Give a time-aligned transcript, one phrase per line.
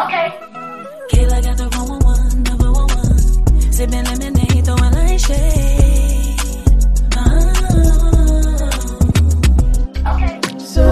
[0.00, 0.32] Okay.
[1.12, 3.18] Kayla got the 111, number one one.
[3.70, 6.40] Sipping lemonade, throwing like shade.
[7.20, 7.50] Uh-huh.
[10.14, 10.40] Okay.
[10.58, 10.88] So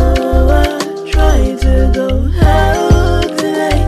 [0.51, 0.77] I
[1.11, 3.87] try to go out tonight.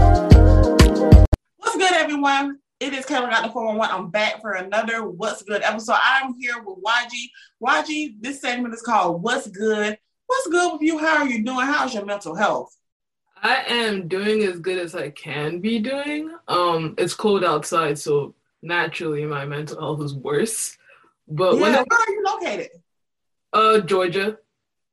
[1.59, 2.59] What's good, everyone?
[2.81, 3.95] It is Kayla Got the 411.
[3.95, 5.99] I'm back for another What's Good episode.
[6.03, 7.29] I'm here with YG.
[7.63, 9.99] YG, this segment is called What's Good.
[10.29, 10.97] What's good with you?
[10.97, 11.67] How are you doing?
[11.67, 12.75] How's your mental health?
[13.43, 16.31] I am doing as good as I can be doing.
[16.49, 20.77] Um, it's cold outside, so naturally my mental health is worse.
[21.29, 22.69] But yeah, when where are you located?
[23.53, 24.39] uh Georgia,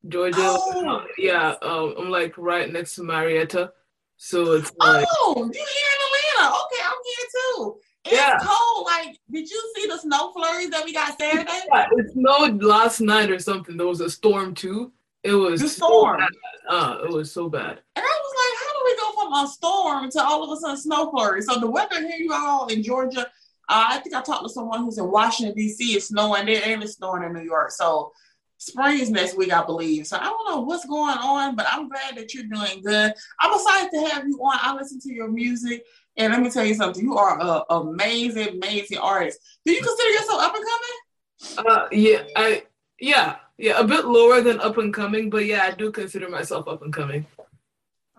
[0.08, 1.04] Georgia, Oh.
[1.18, 3.72] yeah, um, I'm like right next to Marietta,
[4.16, 6.56] so it's like Oh, you here in Atlanta?
[6.56, 7.76] Okay, I'm here too.
[8.04, 8.38] It's Yeah.
[8.42, 8.86] cold.
[8.86, 11.60] Like, did you see the snow flurries that we got Saturday?
[11.72, 13.76] yeah, it snowed last night or something.
[13.76, 14.92] There was a storm too.
[15.24, 16.18] It was The so storm.
[16.20, 16.30] bad.
[16.68, 17.80] Uh, it was so bad.
[17.96, 18.47] And I was like,
[18.88, 21.42] we go from a storm to all of a sudden snow flurry?
[21.42, 23.26] So the weather here, you all in Georgia,
[23.68, 25.94] uh, I think I talked to someone who's in Washington D.C.
[25.94, 27.70] It's snowing there and it's snowing in New York.
[27.70, 28.12] So
[28.56, 30.06] spring is next week, I believe.
[30.06, 33.12] So I don't know what's going on, but I'm glad that you're doing good.
[33.40, 34.58] I'm excited to have you on.
[34.60, 35.84] I listen to your music,
[36.16, 37.02] and let me tell you something.
[37.02, 39.38] You are an amazing, amazing artist.
[39.64, 41.68] Do you consider yourself up and coming?
[41.70, 42.62] Uh, yeah, I
[43.00, 46.66] yeah yeah a bit lower than up and coming, but yeah, I do consider myself
[46.68, 47.26] up and coming.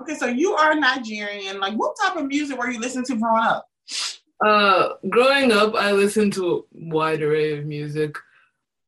[0.10, 1.60] Okay, so you are Nigerian.
[1.60, 3.70] Like, what type of music were you listening to growing up?
[4.44, 8.18] Uh, growing up, I listened to a wide array of music.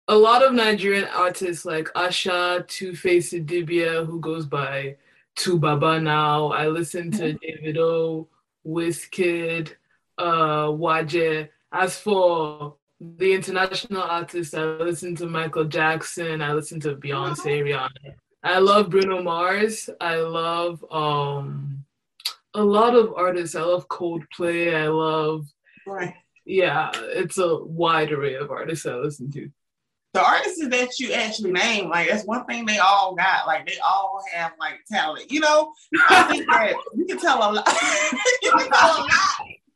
[0.07, 4.95] A lot of Nigerian artists like Asa, Two Face Idibia, who goes by
[5.37, 6.51] 2Baba now.
[6.53, 8.25] I listened to Davido,
[8.65, 9.73] Wizkid,
[10.17, 11.49] uh, Waje.
[11.71, 16.41] As for the international artists, I listened to Michael Jackson.
[16.41, 18.15] I listened to Beyonce, Rihanna.
[18.43, 19.89] I love Bruno Mars.
[19.99, 21.85] I love um
[22.53, 23.55] a lot of artists.
[23.55, 24.75] I love Coldplay.
[24.75, 25.45] I love
[25.87, 26.13] Right.
[26.45, 29.49] yeah, it's a wide array of artists I listen to.
[30.13, 33.47] the artists that you actually name, like that's one thing they all got.
[33.47, 35.31] Like they all have like talent.
[35.31, 35.73] You know,
[36.09, 37.67] I think that you can tell a lot.
[38.41, 39.09] you can tell a lot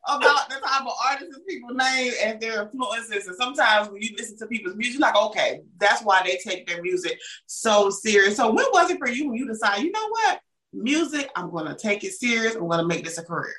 [0.08, 3.28] about the type of artists people name and their influences.
[3.28, 6.68] And sometimes when you listen to people's music, you're like, okay, that's why they take
[6.68, 8.38] their music so serious.
[8.38, 10.42] So when was it for you when you decided, you know what,
[10.74, 12.56] music, I'm gonna take it serious.
[12.56, 13.56] I'm gonna make this a career.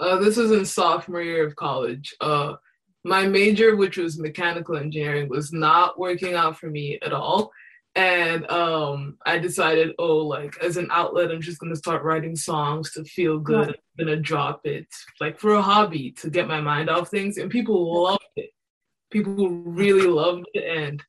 [0.00, 2.14] Uh, this was in sophomore year of college.
[2.20, 2.54] Uh,
[3.04, 7.50] my major, which was mechanical engineering, was not working out for me at all.
[7.98, 12.92] And um, I decided, oh, like as an outlet, I'm just gonna start writing songs
[12.92, 13.70] to feel good.
[13.70, 14.86] I'm gonna drop it,
[15.20, 17.38] like for a hobby, to get my mind off things.
[17.38, 18.50] And people loved it.
[19.10, 21.02] People really loved it, and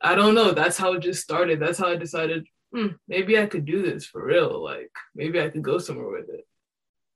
[0.00, 0.50] I don't know.
[0.50, 1.60] That's how it just started.
[1.60, 4.64] That's how I decided, hmm, maybe I could do this for real.
[4.64, 6.48] Like maybe I could go somewhere with it.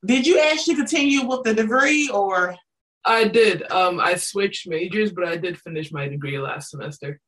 [0.06, 2.54] Did you actually continue with the degree or
[3.04, 3.68] I did.
[3.72, 7.18] Um, I switched majors, but I did finish my degree last semester.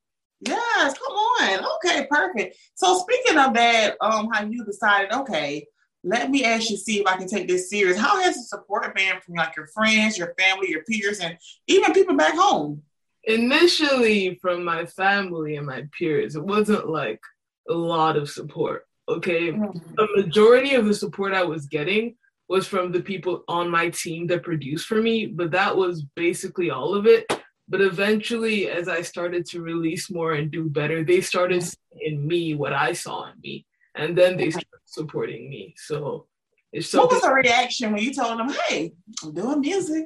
[0.47, 1.65] Yes, come on.
[1.77, 2.57] Okay, perfect.
[2.75, 5.67] So speaking of that, um, how you decided, okay,
[6.05, 7.97] let me actually see if I can take this serious.
[7.97, 11.39] How has the support been from like your friends, your family, your peers, and
[11.69, 12.83] even people back home?
[13.25, 17.21] Initially, from my family and my peers, it wasn't like
[17.69, 18.85] a lot of support.
[19.09, 22.17] Okay, the majority of the support I was getting
[22.49, 26.71] was from the people on my team that produced for me, but that was basically
[26.71, 27.25] all of it.
[27.73, 32.27] But eventually, as I started to release more and do better, they started seeing in
[32.27, 35.75] me what I saw in me, and then they started supporting me.
[35.79, 36.27] So
[36.71, 38.93] it's What was the reaction when you told them, hey,
[39.25, 40.05] I'm doing music?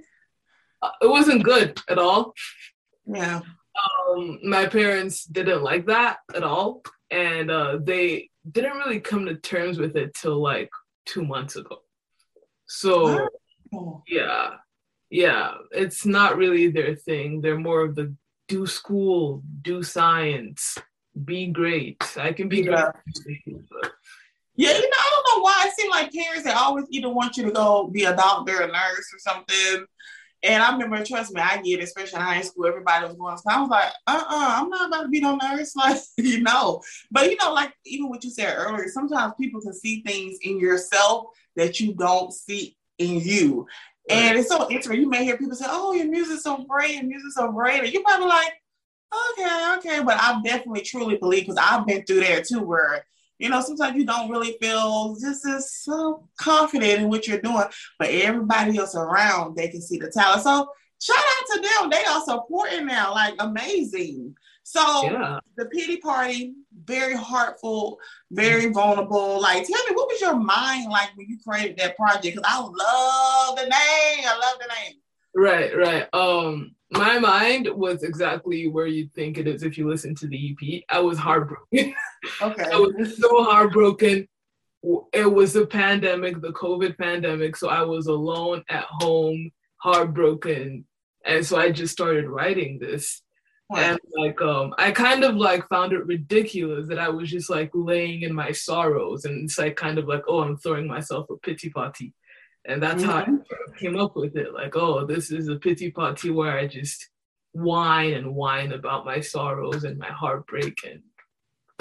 [0.80, 2.34] uh, it wasn't good at all.
[3.04, 3.40] Yeah.
[3.84, 9.34] Um, my parents didn't like that at all, and uh, they didn't really come to
[9.34, 10.70] terms with it till like
[11.04, 11.78] two months ago.
[12.66, 13.28] So
[14.06, 14.54] yeah,
[15.10, 17.40] yeah, it's not really their thing.
[17.40, 18.14] They're more of the
[18.48, 20.78] do school, do science,
[21.24, 22.02] be great.
[22.16, 22.90] I can be Yeah.
[23.24, 23.42] great.
[23.70, 23.92] but-
[24.58, 25.64] Yeah, you know, I don't know why.
[25.66, 28.66] It seems like parents they always either want you to go be a doctor, a
[28.68, 29.86] nurse, or something.
[30.42, 33.36] And I remember, trust me, I get, it, especially in high school, everybody was going.
[33.36, 36.40] So I was like, uh, uh-uh, I'm not about to be no nurse, like you
[36.42, 36.80] know.
[37.10, 40.58] But you know, like even what you said earlier, sometimes people can see things in
[40.60, 41.26] yourself
[41.56, 43.66] that you don't see in you.
[44.08, 45.00] And it's so interesting.
[45.00, 47.92] You may hear people say, "Oh, your music's so great, your music's so great," and
[47.92, 48.52] you're probably like,
[49.32, 53.04] "Okay, okay," but I definitely truly believe because I've been through there too, where
[53.38, 57.64] you know sometimes you don't really feel just as so confident in what you're doing,
[57.98, 60.42] but everybody else around they can see the talent.
[60.42, 60.68] So
[61.00, 64.36] shout out to them; they are supporting now, like amazing.
[64.62, 65.38] So Yeah.
[65.56, 66.54] the pity party,
[66.84, 68.00] very heartful,
[68.32, 69.40] very vulnerable.
[69.40, 72.36] Like, tell me, what was your mind like when you created that project?
[72.36, 74.24] Because I love the name.
[74.26, 74.94] I love the name.
[75.36, 76.08] Right, right.
[76.12, 80.50] Um, my mind was exactly where you think it is if you listen to the
[80.60, 80.82] EP.
[80.88, 81.94] I was heartbroken.
[82.42, 82.64] Okay.
[82.72, 84.26] I was so heartbroken.
[85.12, 87.56] It was the pandemic, the COVID pandemic.
[87.56, 90.84] So I was alone at home, heartbroken.
[91.24, 93.22] And so I just started writing this.
[93.74, 97.70] And like um I kind of like found it ridiculous that I was just like
[97.74, 101.36] laying in my sorrows and it's like kind of like, oh, I'm throwing myself a
[101.36, 102.14] pity party.
[102.64, 103.26] And that's how I
[103.78, 104.52] came up with it.
[104.52, 107.08] Like, oh, this is a pity party where I just
[107.52, 111.02] whine and whine about my sorrows and my heartbreak and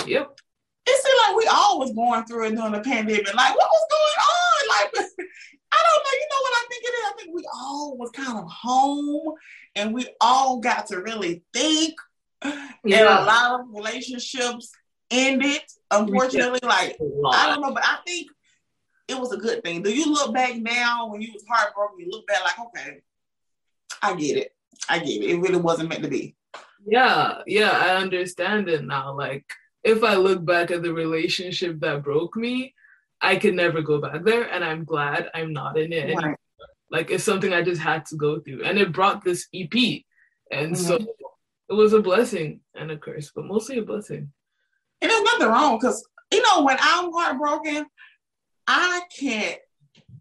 [0.07, 0.31] yep.
[0.88, 3.33] it seemed like we all was going through it during the pandemic.
[3.33, 5.03] Like, what was going on?
[5.03, 5.09] Like,
[5.75, 6.13] I don't know.
[6.13, 7.06] You know what I think it is?
[7.06, 9.36] I think we all was kind of home
[9.75, 11.94] and we all got to really think.
[12.42, 14.72] And a lot of relationships
[15.12, 15.62] ended,
[15.92, 16.60] unfortunately.
[16.63, 16.98] Like,
[17.33, 18.27] I don't know, but I think
[19.07, 19.81] it was a good thing.
[19.81, 22.00] Do you look back now when you was heartbroken?
[22.00, 23.01] You look back like, okay,
[24.01, 24.51] I get it.
[24.89, 25.30] I get it.
[25.30, 26.36] It really wasn't meant to be.
[26.88, 29.16] Yeah, yeah, I understand it now.
[29.16, 29.45] Like,
[29.83, 32.75] if I look back at the relationship that broke me,
[33.21, 36.15] I could never go back there, and I'm glad I'm not in it.
[36.15, 36.35] Right.
[36.91, 40.06] Like, it's something I just had to go through, and it brought this EP,
[40.51, 41.07] and so Mhm.
[41.69, 44.31] it was a blessing and a curse, but mostly a blessing.
[45.01, 47.85] And there's nothing wrong because you know when I'm heartbroken,
[48.67, 49.59] I can't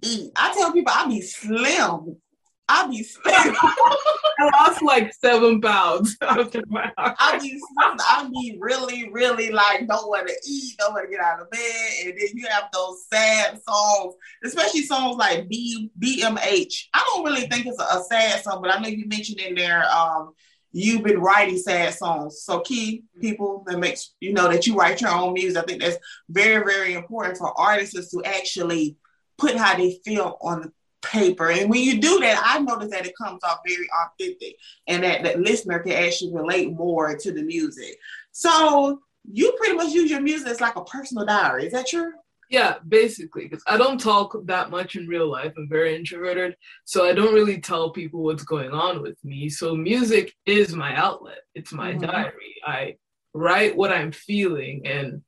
[0.03, 0.33] eat.
[0.37, 2.21] I tell people I be slim.
[2.69, 3.35] I be slim.
[3.35, 7.17] I lost like seven pounds after my heart.
[7.19, 7.61] I be.
[7.79, 11.51] I be really, really like don't want to eat, don't want to get out of
[11.51, 14.15] bed, and then you have those sad songs,
[14.45, 16.89] especially songs like B BMH.
[16.95, 19.55] I don't really think it's a, a sad song, but I know you mentioned in
[19.55, 19.85] there.
[19.91, 20.33] Um,
[20.73, 22.43] you've been writing sad songs.
[22.43, 25.63] So key people that makes you know that you write your own music.
[25.63, 25.99] I think that's
[26.31, 28.97] very, very important for artists to actually
[29.37, 30.73] put how they feel on the
[31.05, 31.51] paper.
[31.51, 34.57] And when you do that, I notice that it comes off very authentic
[34.87, 37.97] and that the listener can actually relate more to the music.
[38.33, 41.67] So you pretty much use your music as like a personal diary.
[41.67, 42.13] Is that true?
[42.51, 45.55] Yeah, basically, because I don't talk that much in real life.
[45.57, 49.49] I'm very introverted, so I don't really tell people what's going on with me.
[49.49, 51.39] So music is my outlet.
[51.55, 52.03] It's my Mhm.
[52.03, 52.55] diary.
[52.65, 52.97] I
[53.33, 55.23] write what I'm feeling, and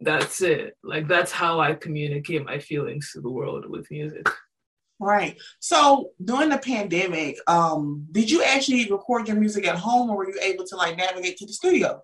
[0.00, 0.76] that's it.
[0.82, 4.28] Like that's how I communicate my feelings to the world with music.
[5.00, 5.38] Right.
[5.60, 10.28] So during the pandemic, um, did you actually record your music at home or were
[10.28, 12.02] you able to like navigate to the studio?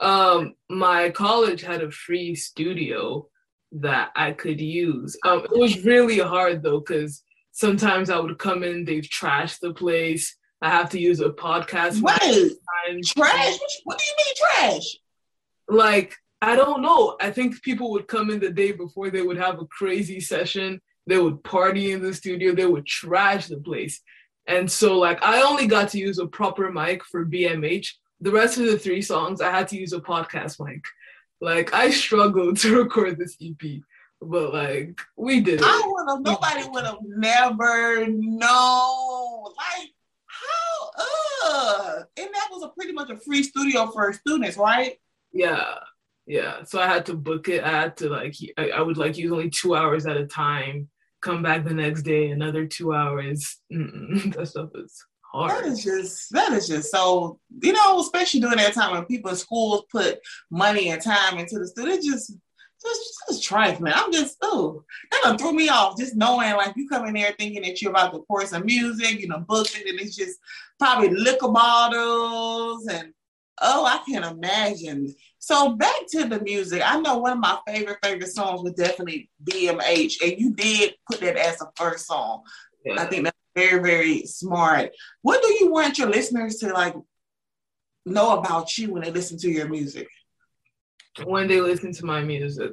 [0.00, 3.28] Um, my college had a free studio
[3.72, 5.16] that I could use.
[5.24, 7.22] Um, it was really hard though, because
[7.52, 10.36] sometimes I would come in, they've trashed the place.
[10.60, 12.00] I have to use a podcast.
[12.00, 12.52] Wait,
[13.06, 13.58] trash?
[13.84, 14.96] What do you mean trash?
[15.68, 17.16] Like, I don't know.
[17.20, 20.80] I think people would come in the day before they would have a crazy session.
[21.06, 22.54] They would party in the studio.
[22.54, 24.00] They would trash the place.
[24.46, 27.88] And so, like, I only got to use a proper mic for BMH.
[28.20, 30.82] The rest of the three songs, I had to use a podcast mic.
[31.40, 33.80] Like, I struggled to record this EP,
[34.20, 35.66] but like, we did it.
[35.66, 39.44] I would have, nobody would have never known.
[39.44, 39.90] Like,
[40.26, 40.90] how,
[41.46, 44.98] uh, and that was a pretty much a free studio for students, right?
[45.32, 45.74] Yeah.
[46.26, 46.64] Yeah.
[46.64, 47.64] So I had to book it.
[47.64, 50.88] I had to, like, I, I would like use only two hours at a time,
[51.24, 53.56] come back the next day, another two hours.
[53.72, 54.92] Mm-mm, that stuff is
[55.32, 55.66] That hard.
[55.66, 59.36] is just that is just so you know, especially during that time when people in
[59.36, 62.32] schools put money and time into the studio, it just
[62.82, 63.92] just just trifling.
[63.94, 67.34] I'm just oh that done threw me off just knowing like you come in there
[67.38, 70.38] thinking that you're about to pour some music, you know, booked it, and it's just
[70.78, 73.12] probably liquor bottles and
[73.62, 75.14] oh I can imagine.
[75.44, 76.80] So back to the music.
[76.82, 81.20] I know one of my favorite favorite songs was definitely BMH, and you did put
[81.20, 82.44] that as a first song.
[82.90, 84.92] I think that's very, very smart.
[85.20, 86.94] What do you want your listeners to like
[88.06, 90.08] know about you when they listen to your music?
[91.26, 92.72] When they listen to my music,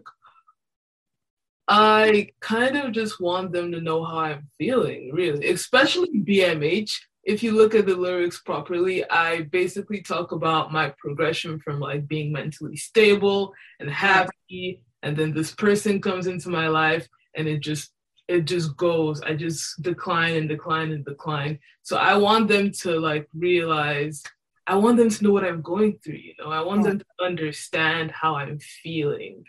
[1.68, 6.94] I kind of just want them to know how I'm feeling, really, especially BMH.
[7.24, 12.08] If you look at the lyrics properly, I basically talk about my progression from like
[12.08, 17.60] being mentally stable and happy, and then this person comes into my life and it
[17.60, 17.92] just
[18.28, 19.22] it just goes.
[19.22, 21.60] I just decline and decline and decline.
[21.84, 24.24] So I want them to like realize
[24.68, 26.50] I want them to know what I'm going through, you know.
[26.50, 29.44] I want them to understand how I'm feeling.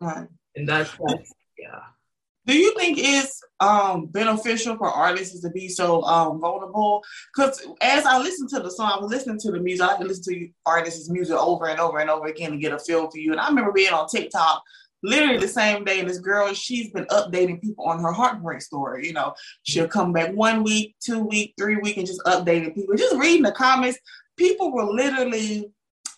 [0.00, 0.28] Right.
[0.56, 1.80] And that's that's yeah.
[2.46, 7.02] Do you think it's um beneficial for artists to be so um vulnerable?
[7.34, 9.86] Because as I listen to the song, I listening to the music.
[9.86, 12.78] I can listen to artists' music over and over and over again to get a
[12.78, 13.32] feel for you.
[13.32, 14.62] And I remember being on TikTok
[15.02, 16.00] literally the same day.
[16.00, 19.06] And this girl, she's been updating people on her heartbreak story.
[19.06, 19.34] You know,
[19.64, 22.94] she'll come back one week, two week, three week, and just updating people.
[22.96, 23.98] Just reading the comments,
[24.36, 25.70] people were literally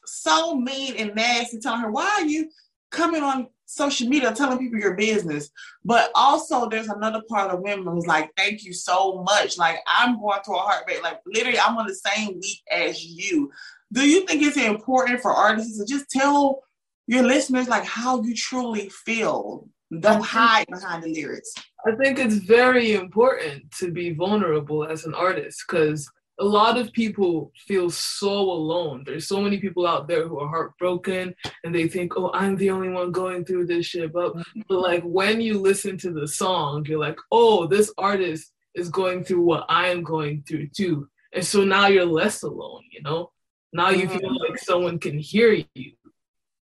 [0.07, 2.50] so mean and nasty, telling her, "Why are you
[2.90, 5.50] coming on social media telling people your business?"
[5.85, 9.59] But also, there's another part of women who's like, "Thank you so much.
[9.59, 11.02] Like I'm going through a heartbreak.
[11.02, 13.50] Like literally, I'm on the same week as you."
[13.92, 16.62] Do you think it's important for artists to just tell
[17.06, 19.68] your listeners like how you truly feel?
[20.00, 21.52] Don't hide behind the lyrics.
[21.87, 26.92] I think it's very important to be vulnerable as an artist because a lot of
[26.92, 29.04] people feel so alone.
[29.06, 32.70] There's so many people out there who are heartbroken and they think, oh, I'm the
[32.70, 34.12] only one going through this shit.
[34.12, 34.34] But,
[34.68, 39.22] but like when you listen to the song, you're like, oh, this artist is going
[39.22, 41.08] through what I am going through too.
[41.32, 43.30] And so now you're less alone, you know?
[43.72, 44.48] Now you feel Mhm.
[44.48, 45.92] like someone can hear you.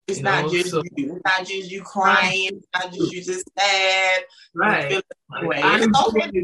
[0.07, 1.15] It's You not know, just so- you.
[1.15, 2.49] It's not just you crying.
[2.57, 4.23] It's not just you just sad.
[4.53, 5.03] Right.
[5.31, 6.41] Like, I'm okay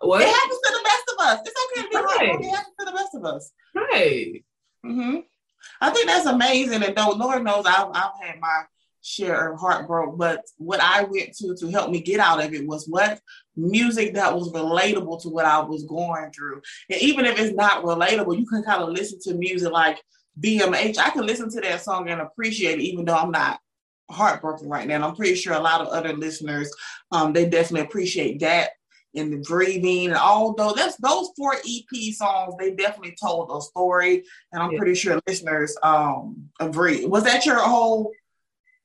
[0.00, 0.20] be it heartbroken.
[0.20, 0.24] too.
[0.24, 0.24] It what?
[0.24, 1.40] happens to the best of us.
[1.46, 2.06] It's okay to be Right.
[2.08, 2.44] heartbroken.
[2.46, 3.52] It happens to the best of us.
[3.74, 4.44] Right.
[4.84, 5.16] hmm
[5.80, 6.82] I think that's amazing.
[6.84, 8.62] And though Lord knows I've, I've had my
[9.00, 12.66] share of heartbreak, but what I went to to help me get out of it
[12.66, 13.20] was what
[13.56, 16.62] music that was relatable to what I was going through.
[16.90, 20.00] And even if it's not relatable, you can kind of listen to music like
[20.40, 20.98] BMH.
[20.98, 23.58] I can listen to that song and appreciate it, even though I'm not
[24.10, 24.96] heartbroken right now.
[24.96, 26.70] And I'm pretty sure a lot of other listeners,
[27.12, 28.70] um, they definitely appreciate that
[29.14, 34.24] and the grieving and although that's those four EP songs, they definitely told a story.
[34.52, 34.78] And I'm Yeah.
[34.78, 37.06] pretty sure listeners um agree.
[37.06, 38.12] Was that your whole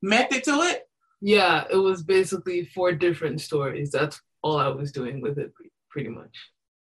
[0.02, 0.88] method to it?
[1.22, 3.92] Yeah, it was basically four different stories.
[3.92, 5.54] That's all I was doing with it,
[5.90, 6.36] pretty much.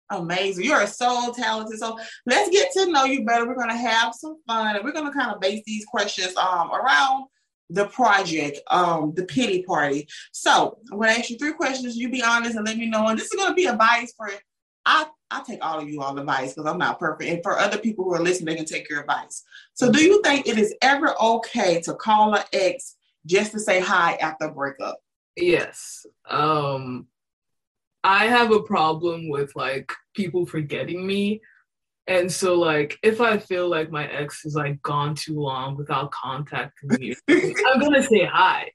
[0.10, 0.66] Amazing.
[0.66, 1.80] You are so talented.
[1.80, 3.48] So let's get to know you better.
[3.48, 7.26] We're gonna have some fun and we're gonna kind of base these questions um around
[7.74, 10.08] the project, um, the pity party.
[10.32, 11.98] So I'm gonna ask you three questions.
[11.98, 13.08] You be honest and let me know.
[13.08, 14.30] And this is gonna be advice for
[14.86, 17.30] I I take all of you all advice because I'm not perfect.
[17.30, 19.44] And for other people who are listening, they can take your advice.
[19.74, 23.80] So do you think it is ever okay to call an ex just to say
[23.80, 25.00] hi after breakup?
[25.36, 26.06] Yes.
[26.30, 27.08] Um
[28.04, 31.42] I have a problem with like people forgetting me.
[32.08, 36.12] And so like if I feel like my ex is like gone too long without
[36.12, 38.72] contacting me, I'm gonna say hi.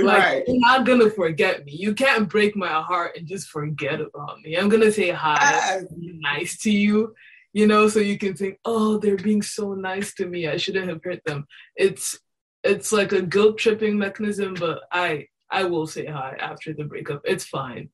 [0.00, 0.44] Like right.
[0.48, 1.72] you're not gonna forget me.
[1.72, 4.56] You can't break my heart and just forget about me.
[4.56, 7.14] I'm gonna say hi, Ah, be nice to you,
[7.52, 10.48] you know, so you can think, oh, they're being so nice to me.
[10.48, 11.46] I shouldn't have hurt them.
[11.76, 12.18] It's
[12.64, 17.20] it's like a guilt tripping mechanism, but I I will say hi after the breakup.
[17.24, 17.90] It's fine.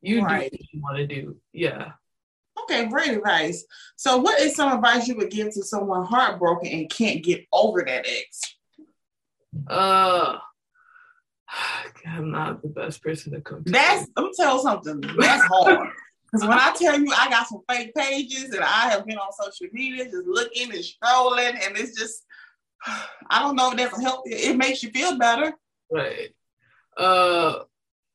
[0.00, 0.50] You Right.
[0.52, 1.36] do what you want to do.
[1.52, 1.92] Yeah.
[2.64, 3.64] Okay, great advice.
[3.96, 7.84] So, what is some advice you would give to someone heartbroken and can't get over
[7.86, 8.56] that ex?
[9.68, 10.38] Uh
[12.06, 13.72] I'm not the best person to come to.
[13.72, 15.00] That's I'm tell something.
[15.18, 15.88] That's hard.
[16.32, 19.30] Because when I tell you I got some fake pages and I have been on
[19.34, 22.24] social media just looking and scrolling, and it's just
[23.30, 24.30] I don't know if that's healthy.
[24.30, 25.52] It makes you feel better.
[25.90, 26.30] Right.
[26.96, 27.64] Uh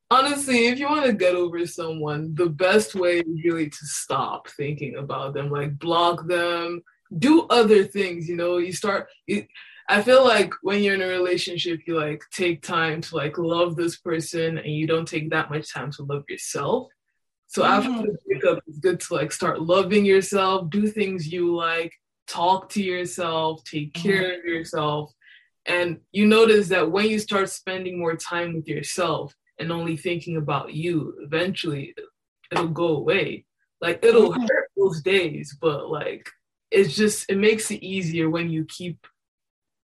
[0.09, 4.47] honestly, if you want to get over someone, the best way is really to stop
[4.49, 6.81] thinking about them, like block them,
[7.17, 9.45] do other things, you know, you start you,
[9.89, 13.75] I feel like when you're in a relationship, you like take time to like love
[13.77, 16.89] this person and you don't take that much time to love yourself.
[17.47, 18.03] So after Mhm.
[18.03, 21.93] the breakup, it's good to like start loving yourself, do things you like,
[22.27, 25.13] talk to yourself, take care of yourself.
[25.65, 30.37] And you notice that when you start spending more time with yourself and only thinking
[30.37, 31.95] about you, eventually
[32.51, 33.45] it'll go away.
[33.81, 36.29] Like it'll hurt those days, but like
[36.71, 39.05] it's just it makes it easier when you keep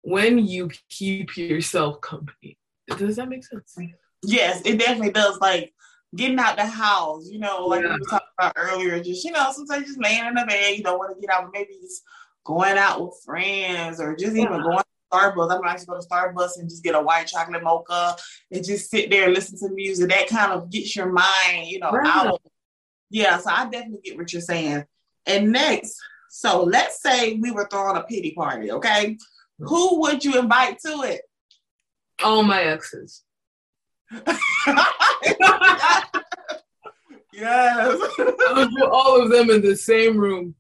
[0.03, 2.59] when you keep yourself company.
[2.97, 3.77] Does that make sense?
[4.25, 5.39] Yes, it definitely does.
[5.39, 5.73] Like
[6.17, 7.95] getting out the house, you know, like Yeah.
[7.95, 10.83] we were talking about earlier, just you know, sometimes just laying in the bed, you
[10.83, 12.03] don't want to get out, maybe just
[12.45, 15.51] going out with friends or just even going to Starbucks.
[15.57, 18.17] I might to go to Starbucks and just get a white chocolate mocha
[18.51, 20.09] and just sit there and listen to music.
[20.11, 22.07] That kind of gets your mind, you know, Right.
[22.07, 22.41] out
[23.11, 23.39] yeah.
[23.39, 24.85] So I definitely get what you're saying.
[25.27, 25.99] And next,
[26.31, 29.17] so let's say we were throwing a pity party, okay?
[29.59, 31.23] Who would you invite to it?
[32.23, 33.23] All my exes.
[37.33, 38.01] yes.
[38.19, 40.55] I'll put all of them in the same room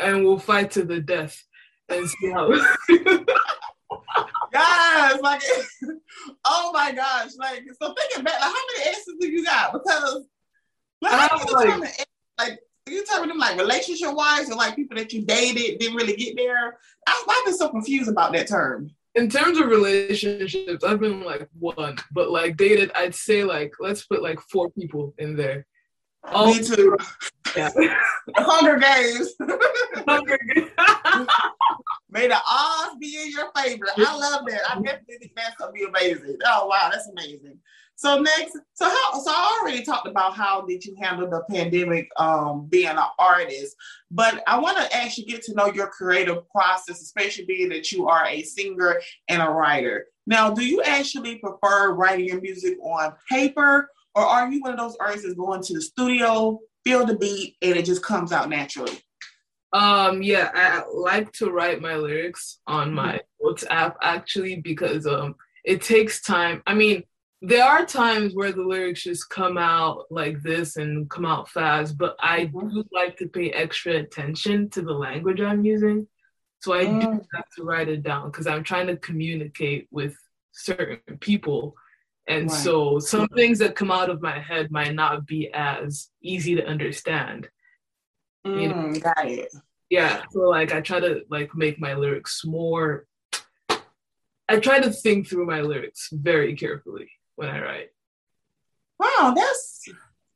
[0.00, 1.42] and we'll fight to the death
[1.88, 2.50] and see how
[4.56, 5.42] Guys, like,
[6.44, 9.72] oh my gosh, like, so thinking back, like, how many exes do you got?
[9.72, 10.24] Because,
[11.02, 12.06] like, how you like-
[12.38, 16.14] like, you telling them like relationship wise or like people that you dated didn't really
[16.16, 16.78] get there?
[17.06, 18.90] I, I've been so confused about that term.
[19.14, 24.04] In terms of relationships, I've been like one, but like dated, I'd say like let's
[24.04, 25.66] put like four people in there.
[26.32, 26.96] Oh, Me too.
[27.56, 27.70] yeah.
[28.36, 29.34] Hunger Games.
[32.10, 33.86] May the odds be in your favor.
[33.96, 34.60] I love that.
[34.70, 36.36] I definitely think that's gonna be amazing.
[36.46, 37.58] Oh wow, that's amazing.
[37.98, 42.08] So next, so how so I already talked about how did you handle the pandemic
[42.18, 43.74] um being an artist,
[44.10, 48.06] but I want to actually get to know your creative process, especially being that you
[48.08, 50.06] are a singer and a writer.
[50.26, 54.78] Now, do you actually prefer writing your music on paper, or are you one of
[54.78, 58.48] those artists that's going to the studio, feel the beat, and it just comes out
[58.48, 58.98] naturally?
[59.72, 65.34] Um, yeah, I like to write my lyrics on my notes app actually because um
[65.64, 66.62] it takes time.
[66.66, 67.02] I mean,
[67.42, 71.98] there are times where the lyrics just come out like this and come out fast,
[71.98, 72.72] but I Mhm.
[72.72, 76.06] do like to pay extra attention to the language I'm using.
[76.60, 77.26] So I do Mm.
[77.34, 80.16] have to write it down because I'm trying to communicate with
[80.52, 81.76] certain people.
[82.28, 82.60] And Right.
[82.60, 86.66] so some things that come out of my head might not be as easy to
[86.66, 87.48] understand
[88.44, 88.74] You know.
[88.74, 89.52] Mm, got it.
[89.90, 93.06] yeah so like i try to like make my lyrics more
[94.48, 97.90] i try to think through my lyrics very carefully when i write
[98.98, 99.84] Wow, that's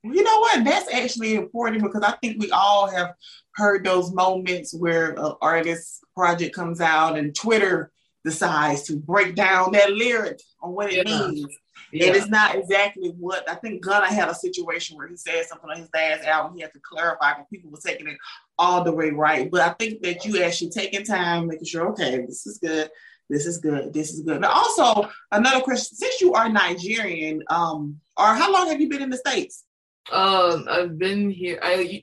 [0.02, 0.64] you know what?
[0.64, 3.14] That's actually important because I think we all have
[3.54, 7.90] heard those moments where an artist project comes out and Twitter
[8.24, 11.28] decides to break down that lyric on what it Yeah.
[11.28, 11.46] means.
[11.92, 15.46] yeah And it's not exactly what I think Gunna had a situation where he said
[15.46, 16.54] something on his last album.
[16.56, 18.18] He had to clarify because people were taking it
[18.58, 19.50] all the way right.
[19.50, 22.90] But I think that you actually taking time, making sure, okay, this is good,
[23.28, 24.40] this is good, this is good.
[24.42, 29.02] Now, also another question: since you are Nigerian, um, or how long have you been
[29.02, 29.64] in the states?
[30.12, 32.02] um i've been here i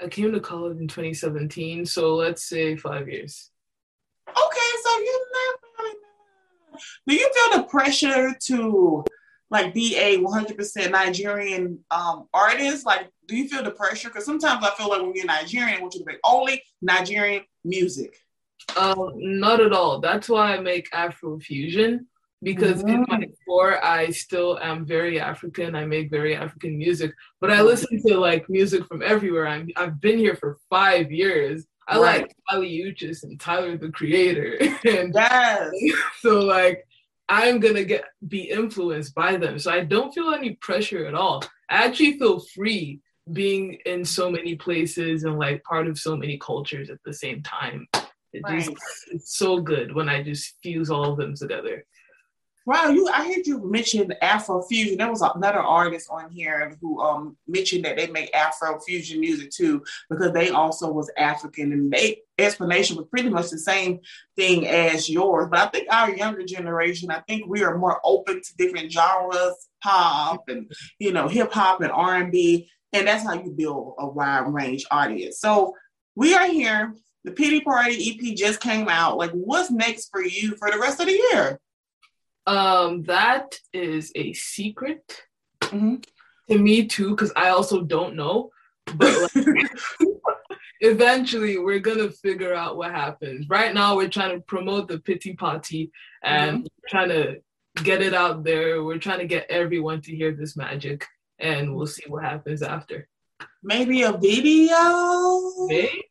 [0.00, 3.50] i came to college in 2017 so let's say five years
[4.82, 5.94] so you never.
[7.06, 9.04] Do you feel the pressure to
[9.50, 12.86] like be a 100% Nigerian um, artist?
[12.86, 14.08] Like, do you feel the pressure?
[14.08, 17.44] Because sometimes I feel like when you're Nigerian, I want you to make only Nigerian
[17.64, 18.16] music.
[18.76, 22.06] um not at all that's why i make Afro fusion
[22.42, 27.50] because in my core i still am very african i make very african music but
[27.50, 31.98] i listen to like music from everywhere i'm i've been here for five years i
[31.98, 32.22] Right.
[32.22, 35.70] like Kali Uchis and Tyler the Creator and Yes.
[36.20, 36.86] so like
[37.28, 39.58] I'm gonna get be influenced by them.
[39.58, 41.42] So I don't feel any pressure at all.
[41.70, 43.00] I actually feel free
[43.32, 47.42] being in so many places and like part of so many cultures at the same
[47.42, 47.86] time.
[48.32, 48.70] It just
[49.12, 51.84] it's so good when I just fuse all of them together.
[52.64, 54.96] Wow, you I heard you mention Afrofusion.
[54.96, 59.82] There was another artist on here who um mentioned that they make Afrofusion music too,
[60.08, 63.98] because they also was African and they explanation was pretty much the same
[64.36, 65.48] thing as yours.
[65.50, 69.68] But I think our younger generation, I think we are more open to different genres,
[69.82, 70.70] pop and
[71.00, 74.46] you know, hip hop and R and B, and that's how you build a wide
[74.52, 75.40] range audience.
[75.40, 75.74] So
[76.14, 76.94] we are here.
[77.24, 79.16] The Pity Party EP just came out.
[79.16, 81.60] Like, what's next for you for the rest of the year?
[82.46, 85.22] Um, that is a secret
[85.60, 86.04] Mhm.
[86.50, 88.50] to me too, because I also don't know.
[88.96, 89.70] But like,
[90.80, 93.48] eventually we're gonna figure out what happens.
[93.48, 97.36] Right now we're trying to promote the pity party and trying to
[97.84, 98.82] get it out there.
[98.84, 101.06] We're trying to get everyone to hear this magic
[101.38, 103.08] and we'll see what happens after.
[103.62, 105.66] Maybe a video.
[105.66, 106.02] Maybe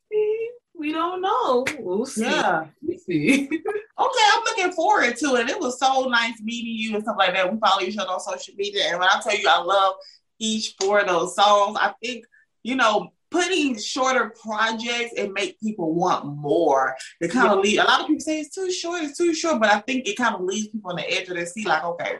[0.74, 1.66] we don't know.
[1.80, 2.24] We'll see.
[2.24, 2.68] Yeah.
[3.06, 3.50] See.
[4.02, 5.50] Okay, I'm looking forward to it.
[5.50, 7.54] It was so nice meeting you and stuff like that.
[7.54, 9.96] We follow each other on social media, and when I tell you I love
[10.40, 12.26] each four of those songs, I think
[12.64, 16.96] you know putting shorter projects and make people want more.
[17.20, 17.78] It kind of lead.
[17.78, 20.18] A lot of people say it's too short, it's too short, but I think it
[20.18, 22.16] kind of leaves people on the edge of their seat, like okay.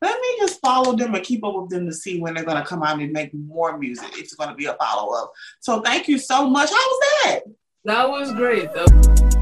[0.00, 2.64] Let me just follow them and keep up with them to see when they're gonna
[2.64, 4.10] come out and make more music.
[4.14, 5.30] It's gonna be a follow up.
[5.60, 6.70] So thank you so much.
[6.70, 7.40] How was that?
[7.84, 8.72] that was great.
[8.72, 9.41] That-